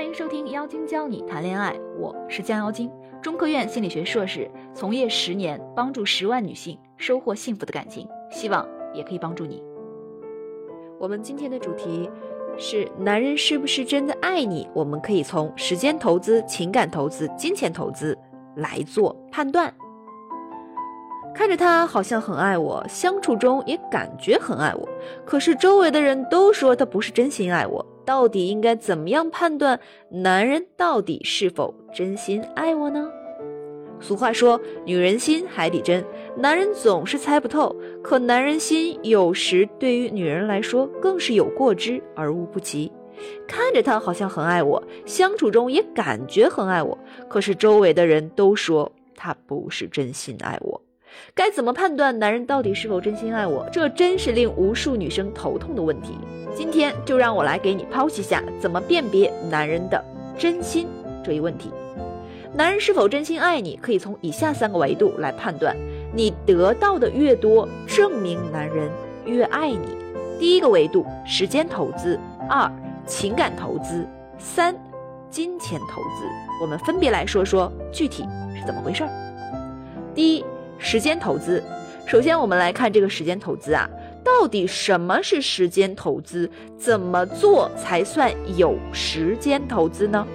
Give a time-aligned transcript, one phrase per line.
[0.00, 9.62] 欢迎收听妖精教你谈恋爱，我是江妖精，中科院心理学硕士，从业十年，帮助十万女性收获幸福的感情，希望也可以帮助你。
[10.98, 12.08] 我们今天的主题
[12.56, 14.66] 是：男人是不是真的爱你？
[14.72, 18.16] 我们可以从时间投资、情感投资、金钱投资
[18.56, 19.70] 来做判断。
[21.34, 24.88] 看着他好像很爱我，相处中也感觉很爱我，
[25.26, 27.84] 可是周围的人都说他不是真心爱我。
[28.10, 29.78] 到底应该怎么样判断
[30.10, 33.08] 男人到底是否真心爱我呢？
[34.00, 36.04] 俗话说，女人心海底针，
[36.36, 37.72] 男人总是猜不透。
[38.02, 42.90] 可男人心有时对于女人来说更是有过之而无不及。
[43.46, 46.98] 看着他好像很爱我，相处中也感觉很爱我，
[47.28, 50.79] 可是周围的人都说他不是真心爱我。
[51.34, 53.68] 该怎么判断男人到底是否真心爱我？
[53.72, 56.18] 这真是令无数女生头痛的问题。
[56.54, 60.04] 今天就让我来给你剖析下怎么辨别男人的
[60.36, 60.88] 真心
[61.24, 61.70] 这一问题。
[62.52, 65.76] 男人是否真心爱你，可以从以下三个维度来判断。
[66.12, 68.90] 你得到的越多，证明男人
[69.24, 69.96] 越爱你。
[70.40, 72.70] 第一个维度：时间投资；二、
[73.06, 74.04] 情感投资；
[74.36, 74.74] 三、
[75.30, 76.24] 金钱投资。
[76.60, 78.24] 我们分别来说说具体
[78.58, 79.10] 是怎么回事儿。
[80.12, 80.44] 第一，
[80.80, 81.62] 时间投资。
[82.06, 83.88] 首先，我们来看这个时间投资啊。
[84.24, 86.50] 到底什么是时间投资？
[86.76, 90.26] 怎么做才算有时间投资呢？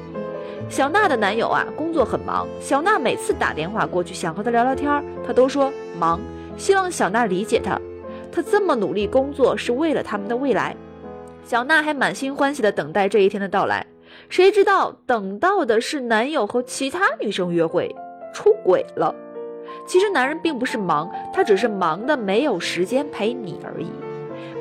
[0.69, 2.47] 小娜的男友啊，工作很忙。
[2.59, 6.19] 小娜每次打电话过去想和他聊聊天，他都说忙，
[6.57, 7.79] 希望小娜理解他。
[8.31, 10.75] 他这么努力工作是为了他们的未来。
[11.43, 13.85] 小娜还满心欢喜地等待这一天的到来，
[14.29, 17.95] 谁知道等到的是男友和其他女生约会，
[18.33, 19.13] 出轨了。
[19.85, 23.87] 其实男人并不是忙，他只是忙的没有时间陪你而已。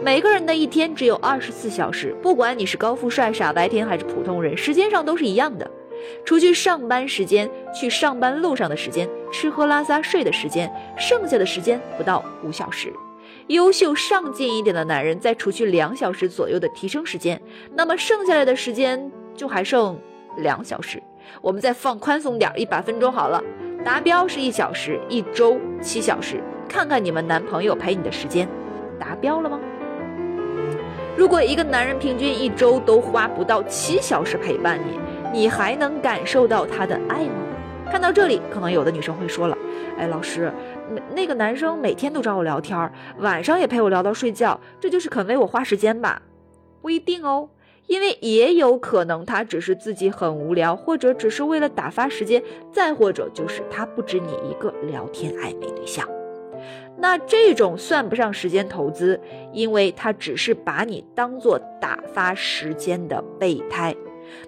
[0.03, 5.70] 每个人的一天只有二十四小时，不管你是高富帅、傻白甜还是普通人，时间上都是一样的。
[6.27, 12.92] 除去上班时间、去上班路上的时间、吃喝拉撒睡的时间，剩下的时间不到五小时。
[13.46, 17.41] 优秀上进一点的男人，再除去两小时左右的提升时间，
[17.74, 19.98] 那么剩下来的时间就还剩
[20.39, 21.02] 两小时。
[21.41, 23.42] 我们再放宽松点，一百分钟好了。
[23.84, 26.42] 达标是一小时，一周七小时。
[26.67, 28.48] 看看你们男朋友陪你的时间，
[28.98, 29.61] 达标了吗？
[31.14, 34.98] 如果一个男人平均一周都花不到七小时陪伴你，
[35.39, 37.34] 你还能感受到他的爱吗？
[37.92, 39.58] 看到这里，可能有的女生会说了
[39.98, 40.50] ：“哎，老师，
[41.14, 46.23] 那个男生每天都找我聊天，晚上也陪我聊到睡觉，这就是肯为我花时间吧？”
[46.80, 47.50] 不一定哦。
[47.86, 56.08] 因为也有可能他只是自己很无聊，或者只是为了打发时间，再或者就是他不止你一个聊天暧昧对象，
[56.96, 59.20] 那这种算不上时间投资，
[59.52, 63.94] 因为他只是把你当做打发时间的备胎。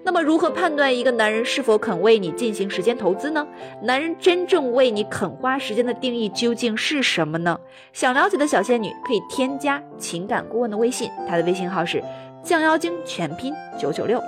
[0.03, 3.47] 那么如何判断一个男人是否肯为你进行时间投资呢？
[3.83, 7.57] 男人真正为你肯花时间的定义究竟是什么呢？
[7.93, 12.03] 想了解的小仙女可以添加情感顾问的微信，他的微信号是。
[12.43, 14.21] 降妖精全拼九九六。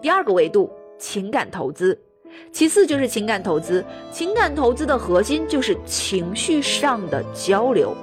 [0.00, 1.98] 第二个维度，情感投资，
[2.52, 3.84] 其次就是情感投资。
[4.12, 7.94] 情感投资的核心就是情绪上的交流。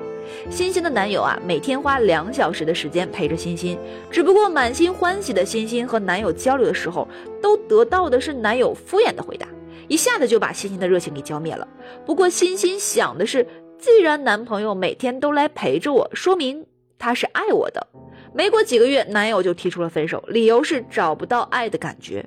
[0.49, 3.77] 欣欣的男友啊，每天花两小时的时间陪着欣欣，
[4.09, 7.07] 只不过满心欢喜的欣欣和男友交流的时候，
[7.41, 9.47] 都得到的是男友敷衍的回答，
[9.87, 11.67] 一下子就把欣欣的热情给浇灭了。
[12.05, 13.45] 不过欣欣想的是，
[13.77, 16.65] 既然男朋友每天都来陪着我，说明
[16.97, 17.85] 他是爱我的。
[18.33, 22.25] 没过几个月，男友就提出了分手，理由是找不到爱的感觉。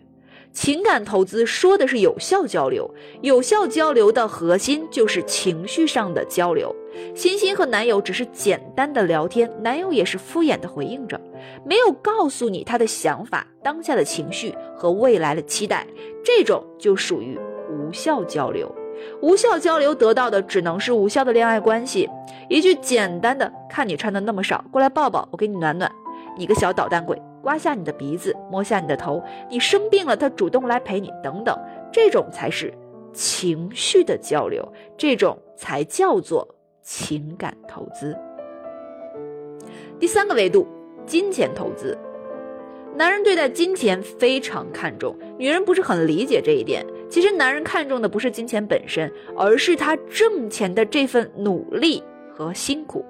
[0.52, 2.90] 情感投资说的是有效交流，
[3.20, 6.74] 有效交流的核心就是情绪上的交流。
[7.14, 11.20] 欣欣和男友只是简单的聊天，男友也是敷衍的回应着，
[11.62, 15.86] 没有告诉你他的想法、当下的情绪和未来的期待，
[16.24, 17.38] 这种就属于
[17.68, 18.74] 无效交流。
[19.20, 22.08] 无效交流得到的只能是无效的恋爱关系。
[22.48, 25.90] 一句简单的“看你穿的那么少，过来抱抱，我给你暖暖”，
[26.38, 31.58] 你个小捣蛋鬼，刮下你的鼻子，摸下你的头，你生病了，他主动来陪你，等等，
[31.92, 32.72] 这种才是
[33.12, 36.46] 情绪的交流，这种才叫做
[36.82, 38.16] 情感投资。
[39.98, 40.66] 第三个维度，
[41.06, 41.98] 金钱投资。
[42.94, 46.86] 男人对待金钱非常看重，女人不是很理解这一点。
[47.08, 52.02] 其实，男人看重的不是金钱本身，而是他挣钱的这份努力
[52.34, 53.04] 和辛苦。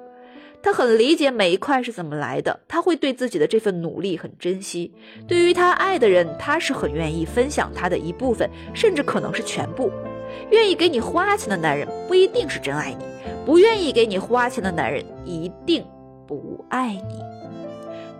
[0.63, 4.93] 他很理解每一块是怎么来的，他会对自己的这份努力很珍惜。
[5.29, 9.91] 对于他爱的人，他是很愿意分享他的一部分，甚至可能是全部。
[10.51, 13.05] 愿意给你花钱的男人不一定是真爱你，
[13.45, 15.85] 不愿意给你花钱的男人一定
[16.27, 17.23] 不爱你。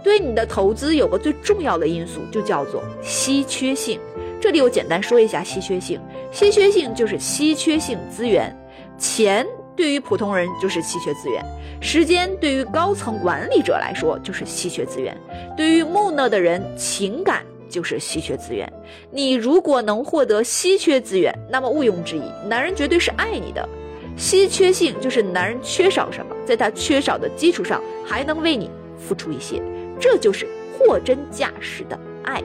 [0.05, 3.99] 对你的投资有个最重要的因素，就叫做稀缺性。
[4.41, 6.01] 这里我简单说一下稀缺性，
[6.31, 8.55] 稀缺性就是稀缺性资源。
[8.99, 11.45] 钱对于普通人就是稀缺资源，
[11.81, 15.17] 时间对于高层管理者来说就是稀缺资源，
[15.57, 18.71] 对于木讷的人，情感就是稀缺资源。
[19.11, 23.69] 你如果能获得稀缺资源，那么毋庸置疑，男人绝对是爱你的。
[24.17, 29.61] 稀缺性就是男人缺少什么，在他缺少的基础上还能为你付出一些，
[30.01, 32.43] 这就是货真价实的爱。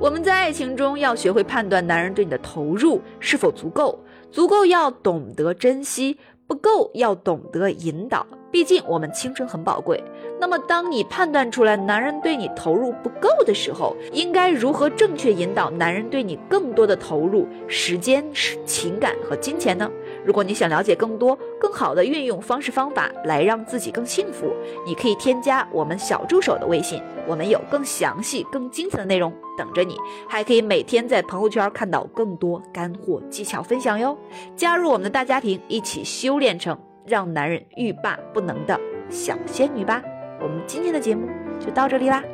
[0.00, 3.98] 我们在爱情中要学会判断男人对你的投入是否足够。
[4.30, 8.26] 足够要懂得珍惜，不够要懂得引导。
[8.50, 10.02] 毕竟我们青春很宝贵。
[10.40, 18.24] 那么，当你判断出来男人对你投入不够的时候，应该如何正确引导男人对你更多的投入时间、
[18.66, 19.90] 情感和金钱呢？
[20.24, 24.52] 如果你想了解更多、更好的运用方式方法来让自己更幸福，
[24.86, 34.16] 你可以添加我们小助手的微信，我们有更详细、更精彩的内容等着你，还可以每天在朋友圈看到更多干货技巧分享哟。
[34.56, 38.80] 加入我们的大家庭，一起修炼成让男人欲罢不能的
[39.10, 40.02] 小仙女吧！
[40.40, 41.28] 我们今天的节目
[41.60, 42.24] 就到这里啦。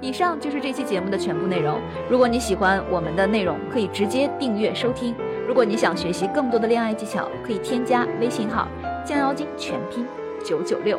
[0.00, 1.80] 以上就是这期节目的全部内容。
[2.10, 5.14] 如果你喜欢我们的内容，可以直接订阅收听。
[5.46, 8.68] 如果你想学习更多的恋爱技巧，可以添加微信号
[9.04, 10.06] “降妖精”全拼
[10.44, 10.98] 九九六。